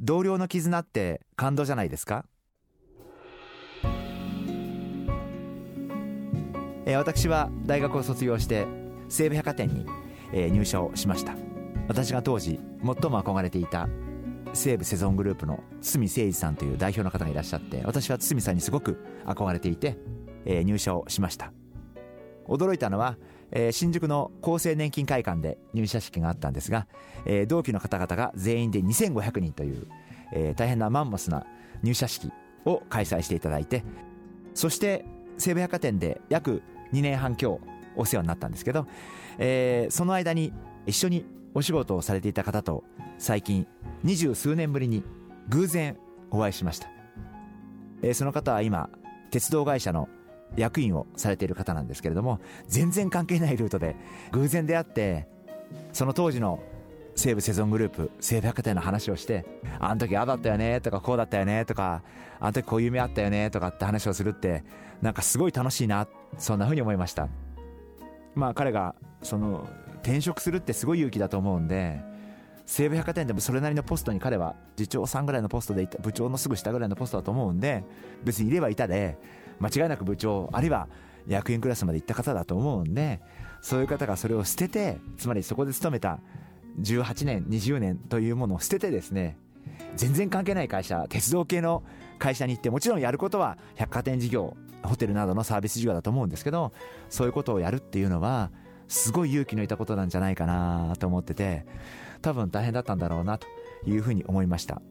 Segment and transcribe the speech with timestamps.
[0.00, 2.24] 同僚の絆って感動じゃないですか？
[6.86, 8.66] えー、私は大学を卒業して
[9.10, 9.84] 西武百貨店に、
[10.32, 11.36] えー、入社をしました。
[11.86, 13.88] 私が当時最も憧れていた
[14.54, 19.98] 西武セゾングループの堤誠二さんという代表の方がいらっしゃって私は堤さんにすごく憧れていて、
[20.46, 21.52] えー、入社をしました。
[22.46, 23.16] 驚いたのは、
[23.52, 26.86] えー、新宿の厚生年金会館で入社式があったんですが、
[27.26, 29.86] えー、同期の方々が全員で2500人という、
[30.32, 31.46] えー、大変なマンモスな
[31.82, 32.30] 入社式
[32.64, 33.84] を開催していただいて
[34.54, 35.04] そして
[35.38, 36.62] 西武百貨店で約
[36.92, 37.60] 2年半今日
[37.96, 38.86] お世話になったんですけど、
[39.38, 40.52] えー、その間に
[40.86, 42.84] 一緒にお仕事をされていた方と
[43.18, 43.66] 最近
[44.02, 45.02] 二十数年ぶりに
[45.48, 45.96] 偶然
[46.30, 46.88] お会いしました、
[48.02, 48.88] えー、その方は今
[49.30, 50.08] 鉄道会社の
[50.56, 53.96] 役員をされている方なんですけれども全然関係ないルートで
[54.32, 55.28] 偶然出会って
[55.92, 56.60] その当時の
[57.16, 59.44] 西武セゾングループ西武百貨店の話をして
[59.78, 62.02] あの時ああだったよねとかこうだったよねとか
[62.38, 64.64] あの時こういう夢あったよねとかって話をするって
[65.02, 66.06] なんかすごい楽しいな
[66.38, 67.28] そんな風に思いました。
[68.34, 69.68] まあ彼がその
[70.02, 72.00] 転職するってすごい勇気だと思うんで
[72.64, 77.84] 西武百貨店でもそれなりのポストに彼は次長さんぐらいのポストでいた部長のすぐ下ぐらいのポストだと思うんで
[78.22, 79.18] 別にいればいたで
[79.60, 80.88] 間違いなく部長あるいは
[81.28, 83.20] 役員クラスまで行った方だと思うんで
[83.60, 86.18] そういう方がそれを捨ててつまりそこで勤めた
[86.80, 89.36] 18年20年というものを捨ててですね
[89.96, 91.82] 全然関係ない会社鉄道系の
[92.18, 96.72] 会社に行ってもちろんやることは百貨店事業ホテルなどのサービス事業だと思うんですけど
[97.08, 98.50] そういうことをやるっていうのは
[98.88, 101.64] すごい勇気のいたことなんじゃないかなと思ってて
[102.22, 103.46] 多分大変だったんだろうなと
[103.86, 104.82] いうふうに思いました。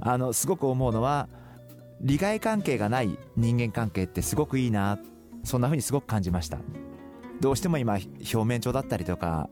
[0.00, 1.28] あのすごく思うのは
[2.00, 4.98] 利害関係がない人間関係ってすごくいいな
[5.44, 6.58] そんなふうにすごく感じました。
[7.40, 9.48] どうしても今表面上だったりとか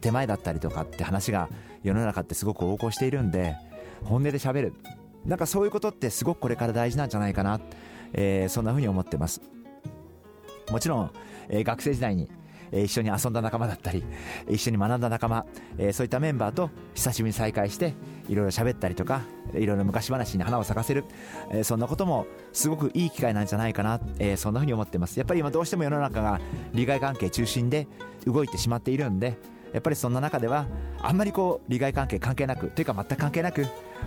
[0.00, 1.48] 建前だったりとかって話が
[1.82, 3.56] 世の中ってすごく横行しているんで
[4.04, 4.74] 本音で喋る。
[5.24, 7.60] なんかそういうことってすごくこれから大事なんじゃないかな、
[8.12, 9.40] えー、そんなふうに思ってます。
[10.70, 11.10] もちろん、
[11.48, 12.28] えー、学生時代に
[12.72, 14.02] 一緒に遊んだ仲間だったり
[14.48, 15.46] 一緒に学んだ仲間、
[15.78, 17.94] え、そういったメンバーと久しぶりに再会して
[18.28, 19.22] いろいろ喋ったりとか
[19.54, 21.04] いろいろ昔話に花を咲かせる、
[21.52, 25.18] え、そんなこともすごくいい機会なんじゃないかな、え、そんなふうに思ってます。
[25.18, 26.40] やっぱり今どうしても世の中が
[26.72, 27.86] 利害関係中心で
[28.26, 29.36] 動いてしまっているんで
[29.72, 30.66] やっぱりそんな中では
[31.00, 33.66] あんまりこう利害関係関係なくというか全く関係なく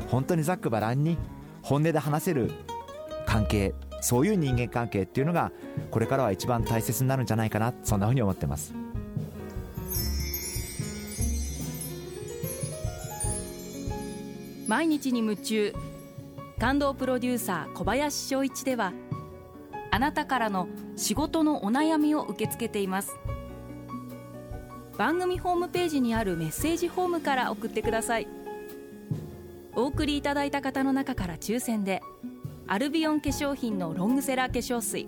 [0.09, 1.17] 本当にざっくばらんに
[1.61, 2.51] 本音で話せる
[3.25, 5.51] 関係そういう人間関係っていうのが
[5.91, 8.73] これからは一番大切になるんじゃないかなそんなふうに思ってます。
[14.67, 15.75] 毎日に夢中
[16.59, 18.93] 感動プロデューサー小林翔一では
[19.91, 23.11] あなたからの仕事のお悩みを受け付けています。
[24.97, 28.27] 番組ホームページにあるメッセージホームから送ってください。
[29.75, 32.01] お送りいただいた方の中から抽選で
[32.65, 35.07] アルビオン化粧品のロングセラー化粧水